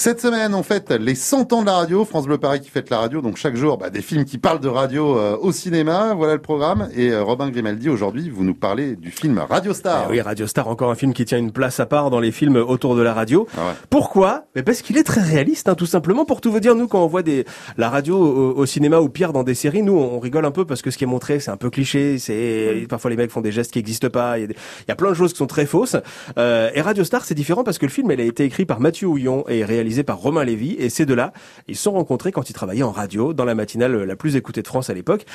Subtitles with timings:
[0.00, 2.06] Cette semaine, on fête les 100 ans de la radio.
[2.06, 3.20] France Bleu Paris qui fête la radio.
[3.20, 6.14] Donc chaque jour, bah, des films qui parlent de radio euh, au cinéma.
[6.14, 6.88] Voilà le programme.
[6.96, 10.06] Et euh, Robin Grimaldi, aujourd'hui, vous nous parlez du film Radio Star.
[10.08, 12.32] Eh oui, Radio Star, encore un film qui tient une place à part dans les
[12.32, 13.46] films autour de la radio.
[13.58, 13.72] Ah ouais.
[13.90, 14.44] Pourquoi?
[14.56, 16.24] Mais Parce qu'il est très réaliste, hein, tout simplement.
[16.24, 17.44] Pour tout vous dire, nous, quand on voit des,
[17.76, 20.64] la radio au, au cinéma ou pire dans des séries, nous, on rigole un peu
[20.64, 22.18] parce que ce qui est montré, c'est un peu cliché.
[22.18, 24.38] C'est Parfois, les mecs font des gestes qui n'existent pas.
[24.38, 24.56] Il y, a des-
[24.88, 25.96] y a plein de choses qui sont très fausses.
[26.38, 28.80] Euh, et Radio Star, c'est différent parce que le film, elle a été écrit par
[28.80, 30.76] Mathieu Houillon et réalisé par Romain Lévy.
[30.78, 31.32] Et ces deux-là,
[31.68, 34.62] ils se sont rencontrés quand ils travaillaient en radio, dans la matinale la plus écoutée
[34.62, 35.26] de France à l'époque.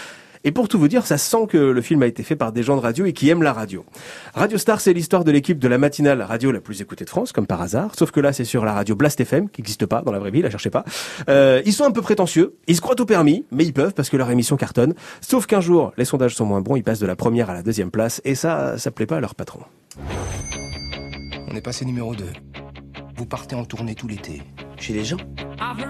[0.45, 2.61] Et pour tout vous dire, ça sent que le film a été fait par des
[2.61, 3.83] gens de radio et qui aiment la radio.
[4.35, 7.31] Radio Star, c'est l'histoire de l'équipe de la matinale radio la plus écoutée de France,
[7.31, 7.93] comme par hasard.
[7.97, 10.29] Sauf que là, c'est sur la radio Blast FM, qui n'existe pas dans la vraie
[10.29, 10.85] vie, la cherchez pas.
[11.29, 14.09] Euh, ils sont un peu prétentieux, ils se croient tout permis, mais ils peuvent parce
[14.09, 14.93] que leur émission cartonne.
[15.19, 17.63] Sauf qu'un jour, les sondages sont moins bons, ils passent de la première à la
[17.63, 19.61] deuxième place, et ça, ça plaît pas à leur patron.
[21.47, 22.23] On est passé numéro 2.
[23.15, 24.41] Vous partez en tournée tout l'été.
[24.77, 25.17] Chez les gens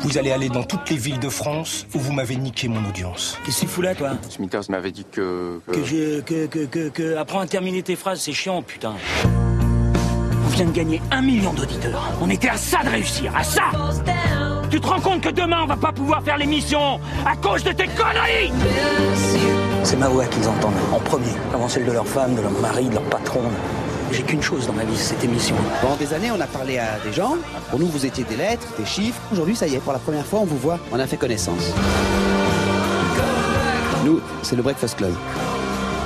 [0.02, 3.38] Vous allez aller dans toutes les villes de France où vous m'avez niqué mon audience.
[3.46, 5.60] Qu'est-ce que tu fous là, toi Smithers m'avait dit que...
[5.68, 6.22] que- Que je.
[6.22, 7.18] Que, que, que, que.
[7.18, 8.94] Apprends à terminer tes phrases, c'est chiant, putain.
[9.26, 12.12] On vient de gagner un million d'auditeurs.
[12.22, 13.64] On était à ça de réussir, à ça
[14.70, 17.72] Tu te rends compte que demain, on va pas pouvoir faire l'émission à cause de
[17.72, 18.52] tes conneries
[19.84, 22.86] C'est ma voix qu'ils entendent en premier, avant celle de leur femme, de leur mari,
[22.88, 23.42] de leur patron.
[24.12, 25.56] J'ai qu'une chose dans ma vie, cette émission.
[25.82, 27.38] Pendant des années, on a parlé à des gens.
[27.70, 29.20] Pour nous, vous étiez des lettres, des chiffres.
[29.32, 30.80] Aujourd'hui, ça y est, pour la première fois, on vous voit.
[30.92, 31.74] On a fait connaissance.
[34.06, 35.14] Nous, c'est le Breakfast Club.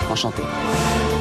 [0.09, 0.41] Enchanté.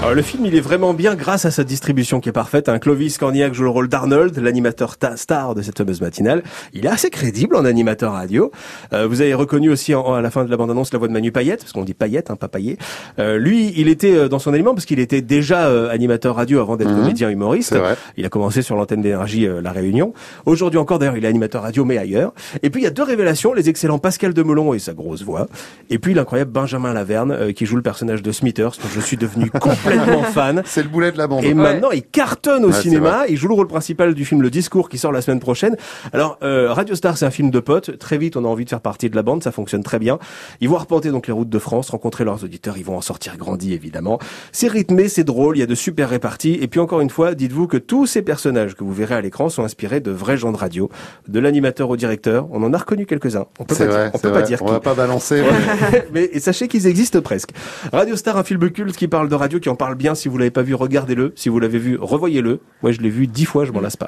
[0.00, 2.68] Alors, le film, il est vraiment bien grâce à sa distribution qui est parfaite.
[2.68, 6.44] Un Clovis Cornillac joue le rôle d'Arnold, l'animateur ta- star de cette fameuse matinale.
[6.72, 8.52] Il est assez crédible en animateur radio.
[8.92, 11.12] Euh, vous avez reconnu aussi en- à la fin de la bande-annonce la voix de
[11.12, 12.78] Manu Payette, parce qu'on dit Payette, hein, pas Payet.
[13.18, 16.60] Euh, lui, il était euh, dans son élément parce qu'il était déjà euh, animateur radio
[16.60, 17.00] avant d'être Mhm.
[17.00, 17.72] comédien humoriste.
[18.16, 20.14] Il a commencé sur l'antenne d'énergie euh, La Réunion.
[20.46, 22.32] Aujourd'hui encore, d'ailleurs, il est animateur radio, mais ailleurs.
[22.62, 25.48] Et puis, il y a deux révélations, les excellents Pascal Demelon et sa grosse voix.
[25.90, 29.16] Et puis, l'incroyable Benjamin Laverne, euh, qui joue le personnage de Smithers, dont je suis
[29.16, 30.62] devenu complètement fan.
[30.64, 31.44] C'est le boulet de la bande.
[31.44, 33.24] Et maintenant, il cartonne au Ouais, cinéma.
[33.28, 35.76] Il joue le rôle principal du film Le Discours qui sort la semaine prochaine.
[36.12, 37.98] Alors, euh, Radio Star, c'est un film de potes.
[37.98, 39.42] Très vite, on a envie de faire partie de la bande.
[39.42, 40.18] Ça fonctionne très bien.
[40.60, 42.76] Ils vont arpenter donc les routes de France, rencontrer leurs auditeurs.
[42.78, 44.18] Ils vont en sortir grandis, évidemment.
[44.52, 45.56] C'est rythmé, c'est drôle.
[45.56, 46.58] Il y a de super réparties.
[46.60, 49.48] Et puis, encore une fois, dites-vous que tous ces personnages que vous verrez à l'écran
[49.48, 50.88] sont inspirés de vrais gens de radio,
[51.26, 52.46] de l'animateur au directeur.
[52.52, 53.46] On en a reconnu quelques-uns.
[53.58, 54.72] On peut pas vrai, dire, on peut pas dire On qui.
[54.72, 55.42] va pas balancer.
[56.12, 57.50] mais- sachez qu'ils existent presque.
[57.92, 60.14] Radio Star, un film culte qui parle de radio, qui en parle bien.
[60.14, 61.32] Si vous l'avez pas vu, regardez-le.
[61.36, 62.60] Si vous l'avez vu, revoyez-le.
[62.82, 64.06] Moi, je l'ai vu dix fois, je m'en lasse pas.